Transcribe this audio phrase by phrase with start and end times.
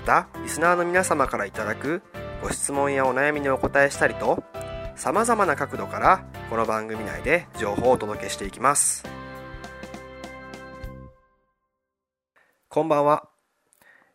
[0.00, 2.02] またリスナーの皆様からいただく
[2.42, 4.42] ご質問やお悩みにお答えしたりと
[4.96, 9.04] さまざまな角度からこの番組内で情報をお届けしていきます。
[12.68, 13.28] こんばんは。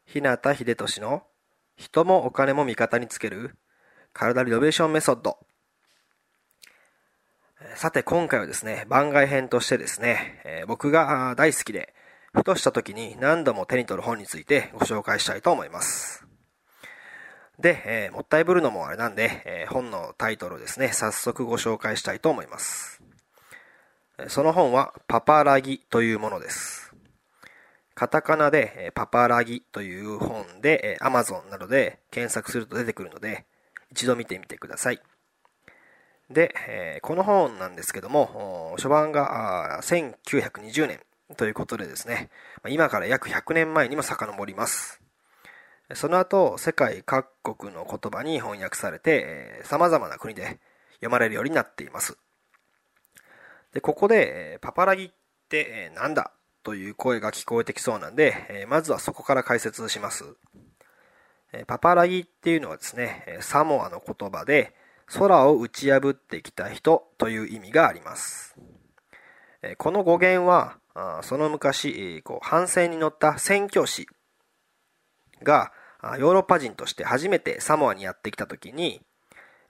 [0.05, 1.21] 日向秀俊の
[1.75, 3.55] 人もお金も味方につける
[4.11, 5.37] 体リノベーションメソッド。
[7.75, 11.93] さて今回はですね、番外編としてですね、え、僕が大好きで、
[12.35, 16.27] ふとした時に何度も手に取る本についてご紹介したいと思います。
[17.59, 23.01] で、えー、もったいぶるのもあれなんで、えー、本のタイトルをですね、早速ご紹介したいと思います。
[24.27, 26.93] その本は、パパラギというものです。
[27.95, 33.45] カタカナで、えパパラギという本で、え Amazon などで検索すると出てくるので、
[33.91, 35.01] 一度見てみてください。
[36.29, 40.99] で、えこの本なんですけども、初版が1920年
[41.37, 42.29] ということでですね、
[42.67, 45.01] 今から約100年前にも遡ります。
[45.93, 50.59] その後、世界各国の言葉に翻訳されて、様々な国で
[50.95, 52.17] 読まれるようになっています。
[53.73, 55.11] で、ここで、パパラギっ
[55.49, 56.31] て何だ？
[56.63, 60.23] という声が聞こえてきそうなんで、まずはそこから解説します。
[61.67, 64.73] パパラギっていうのはですね、サモアの言葉で、
[65.05, 68.55] 空を打ち破ってきた人という意味があります。
[69.77, 70.77] この語源は、
[71.23, 74.07] その昔、こう反戦に乗った宣教師
[75.43, 75.71] が
[76.19, 79.01] ヨーロッパ人として初めてサモアにやってきた時に、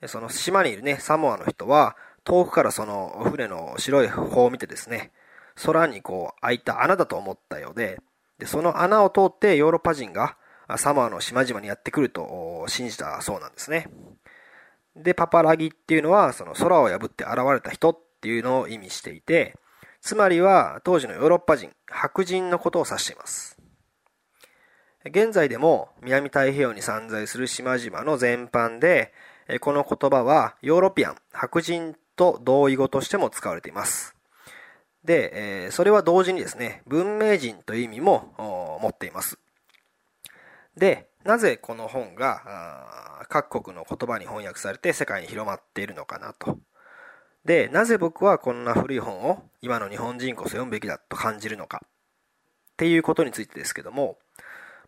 [0.07, 5.11] その島にいるね、サモアの人は、遠くからその船の白い方を見てですね、
[5.63, 8.01] 空にこう開いた穴だと思ったようで、
[8.39, 10.37] で、その穴を通ってヨーロッパ人が
[10.77, 13.87] サモアの島々にやってくると信じたそうなんですね。
[14.95, 19.55] で、パパラギっていうのは、その空を破って現れた人っていうのを意味していて、
[20.05, 23.57] つまりは当時のヨーロッパ人、白人のことを指しています。
[25.03, 29.11] 現在でも南太平洋に散在する島々の全般で、
[29.61, 34.15] この言葉はヨーロピアン、白人と同意語としても使われています。
[35.03, 39.39] で、それは同時にですね、文明人という意味も持っています。
[40.77, 46.59] で、なぜこの本が各国の言葉に翻訳されて世界に広まっているのかなと。
[47.45, 51.87] で、なぜ僕はこんな古い本を今の日本人こそ読むべきだと感じるのかっ
[52.77, 54.17] ていうことについてですけども、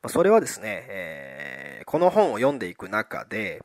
[0.01, 3.63] まそれはですね、えー、この本を読んでいく中で、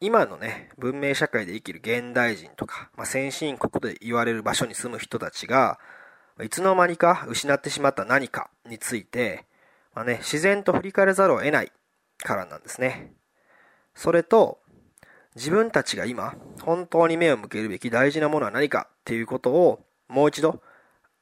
[0.00, 5.78] 今のね、文明社会で生きる現代人とか、まあ、先進国で言われる場所に住む人たちが、
[6.42, 9.44] いつの間にか失ってしまった何かについて、
[9.94, 11.72] まあね、自然と振り返らざるを得ない
[12.16, 13.12] からなんですね。
[13.94, 14.58] それと、
[15.36, 20.62] 自分たちが今、本当に目を向けるべき大事なものは何かっていうことを、もう一度、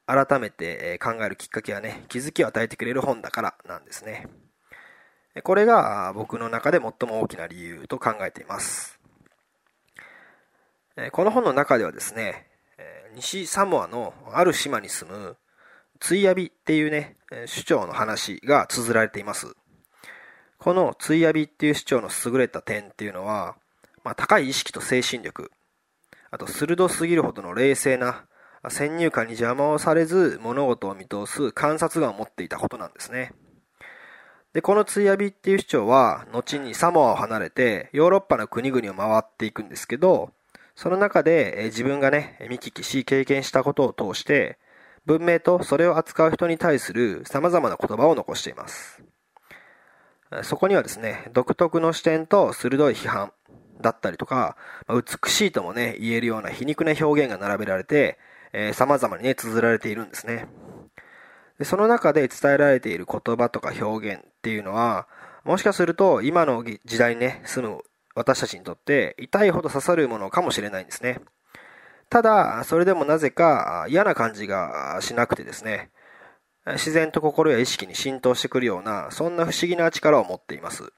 [0.07, 4.27] 改めて考えるきっかけやね、気づきを与えてくれる本だからなんですね。
[5.45, 8.99] これが僕の中で最も大きな理由と考えています。
[11.13, 12.49] この本の中ではですね、
[13.15, 15.37] 西サモアのある島に住む
[16.01, 19.55] ついやびっていうね、首長の話が綴られています。
[20.59, 23.57] このついやびっていう首長の優れた点っていうのは、
[24.05, 25.51] まあ、高い意識と精神力、
[26.31, 28.25] あと鋭すぎるほどの冷静な、
[28.69, 33.33] 先入観に邪魔をされず物事を見通す観察眼を持っていたことなんですね。
[34.53, 40.33] で、このついやびっていう首長は、後にサモアを離れて、ヨーロッパの国々を回っていくんですけど、
[40.75, 44.59] その中で自分がね、見聞きし経験したことを通して、
[45.07, 49.03] 文明とそれを扱う人に対する様々な言葉を残しています。
[50.43, 53.33] そこにはですね、独特の視点と鋭い批判
[53.81, 54.57] だったりとか、
[54.89, 58.19] 美しいともね、言えるような皮肉な表現が並べられて、
[58.53, 60.49] えー、様々にね、綴られているんですね。
[61.59, 65.09] でその中で伝えられている言葉とか表現っていうのは、
[65.45, 67.83] もしかすると今の時代にね、住む
[68.15, 71.21] 私たちにとって痛いほど刺さるものかもしれないんですね。
[72.11, 75.91] ただ、それでもなぜか嫌な感じがしなくてですね、
[76.67, 80.93] 自然と心や意識に浸透してくるような、そんな不思議な力を持っています。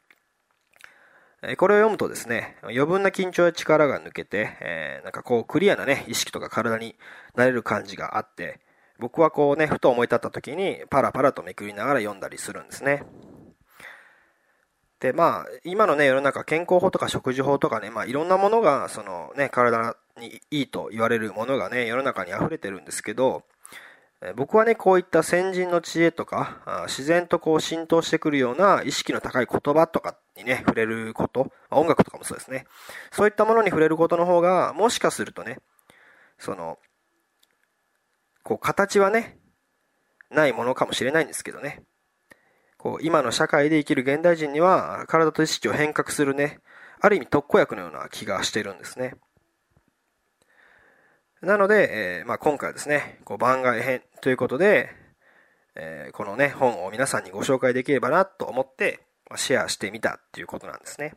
[1.57, 6.97] これを読むとですね、余分な緊張や力が抜けて、えー、なんかこうクリアなね、意識とか体に
[7.35, 8.61] なれる感じがあって、
[8.99, 13.05] 僕はこうね、ふと思い立った時にパラパラとめくりながら読んだりするんですね。
[15.01, 23.45] で、まあ、今のね、世の中健康法とか食事法とかね、まあいろんなものが、そのね、体にいいと言われるものがね、世の中に溢れてるんですけど、
[24.37, 32.67] 僕はね、こういった先人の知恵とか、自然とこう浸透してくるような意識の高い言葉とかにね、触れること、音楽とかもそうですね。
[33.13, 35.59] そういったものに触れることの方が、もしかするとね、
[36.39, 36.79] その、
[38.43, 39.39] こう形はね、
[40.31, 41.83] ないものかもしれないんですけどね。
[42.77, 46.61] こう、今の社会で生きる現代人には、体と意識を変革するね、
[47.01, 49.15] ある意味特効薬のような気がしてるんですね。
[51.43, 54.91] なので、えー、まあ、今回はですね、こう番外編ということで、
[55.75, 61.15] えー、このね、本を皆さんにご紹介できればなと思って、まあ、シェアしてみたっていうことなんですね。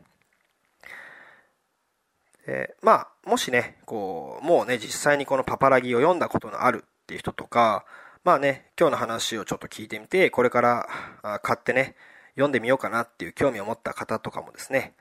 [2.46, 7.84] えー、まあ、もしね、こう、もうね、実際にこのパパラギを読んだことのあるっていう人とか、
[8.22, 10.88] まあね、今日の話をちょっと聞いてみて、これから
[11.42, 11.96] 買ってね、
[12.34, 14.94] 読んでみようかなっていう興味を持った方とかもですね、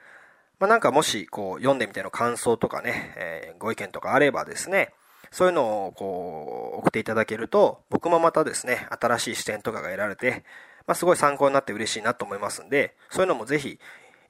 [0.60, 4.94] まあなんかもしこう読んでみての感想とかね、えー、ご意見とかあればですね、
[5.34, 10.46] そういうのをこう送っていただけると、僕もまたですね、新しい視点とかが得られて、
[10.86, 13.80] まあ、すごい参考になって嬉しいなと思いますんで、そういうのもぜひ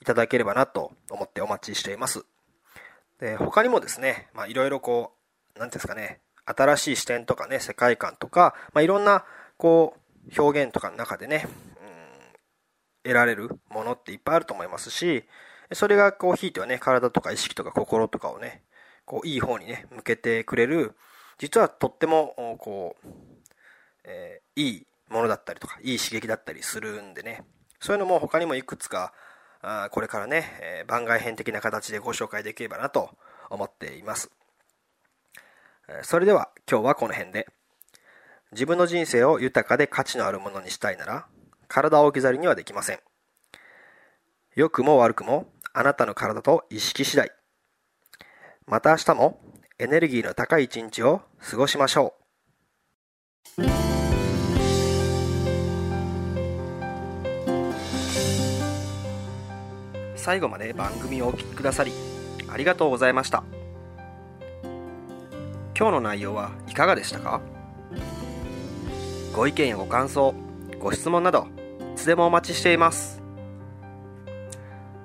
[0.01, 2.23] いただければなと思ってお待ちしています。
[3.19, 5.11] で、他にもですね、まあ、いろいろこ
[5.57, 9.25] う、なんですかね、新しい視点とかね、世界観とか、まあ、いろんな、
[9.57, 11.47] こう、表現とかの中でね、
[13.03, 15.25] 得られるものっていっぱいあると思いますし、
[15.73, 18.63] それがこう、ひいてはね、体とか意識とか心とかをね、
[19.05, 20.95] こういい方にね向けてくれる
[21.37, 23.07] 実はとってもこう、
[24.03, 27.43] えー、いいものだったりとかいい刺激だったりするんでね。
[27.79, 29.13] そういうのも他にもいくつか
[29.61, 33.09] あこれからね、えー、番外編的な形でご紹介できればなと
[33.49, 34.31] 思っています。
[36.03, 37.47] それでは今日はこの辺で。
[38.53, 41.25] 自分の人生を豊かで価値のあるものにしたいなら
[41.67, 42.99] 体を置き去りにはできません。
[44.55, 47.31] 良くも悪くもあなたの体と意識次第。
[48.65, 49.39] また明日も
[49.77, 52.13] エネルギーの高い一日を過ごしましょ
[53.57, 53.63] う。
[60.15, 61.91] 最後まで番組をお聴きくださり
[62.47, 63.43] ありがとうございました。
[65.77, 67.41] 今日の内容はいかがでしたか？
[69.35, 70.33] ご意見やご感想
[70.79, 71.47] ご質問など
[71.93, 73.21] いつでもお待ちしています。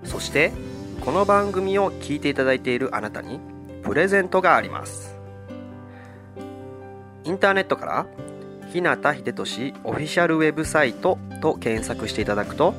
[0.05, 0.53] そして
[1.01, 3.41] この番組を聞いていただいているあなたに
[3.83, 5.17] プレゼントがあります。
[7.25, 8.07] インターネットから
[8.73, 12.75] 日向秀俊オフィシャルウェブサイトと検索していただくと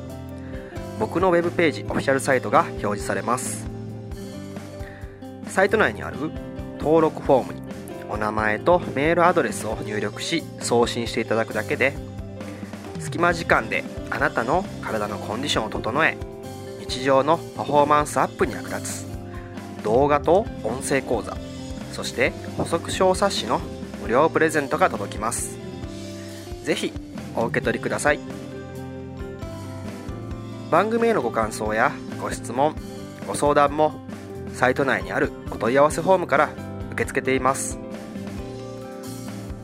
[0.99, 3.67] 僕のウェブページオフィシャルサイトが表示されます。
[5.47, 6.17] サイト内にある
[6.79, 7.61] 登録フォームに
[8.09, 11.93] お名前とメールアドレスを入力し送信していただくだけで
[12.99, 16.17] 隙間時間であなたの体のコンディションを整え
[16.89, 19.07] 日常のパフォーマンスアップに役立つ。
[19.83, 21.37] 動画と音声講座。
[21.93, 23.61] そして補足小冊子の
[24.01, 25.55] 無料プレゼントが届きます。
[26.63, 26.91] 是非
[27.35, 28.19] お受け取りください。
[30.71, 32.75] 番組へのご感想やご質問
[33.27, 33.93] ご相談も
[34.55, 36.49] サイト内にあるお問い合わせフォームから
[36.93, 37.77] 受け付けています。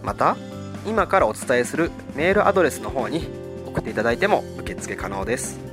[0.04, 0.38] また
[0.86, 3.28] 今からお伝えするメールアドレスの方に
[3.66, 5.65] 送っていただいても受付可能です。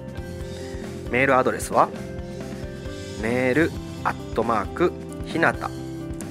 [1.12, 1.90] メールアドレスは？
[3.21, 3.71] メール
[4.02, 4.90] アットマーク
[5.26, 5.71] ひなた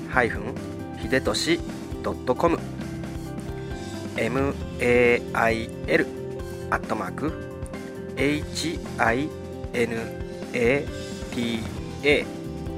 [0.09, 0.55] ハイフン
[0.97, 1.59] ひでとし
[2.01, 2.57] ドットコム。
[4.15, 4.55] mail
[6.71, 7.31] アットマーク
[8.15, 9.29] hinata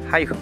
[0.10, 0.38] ハイフン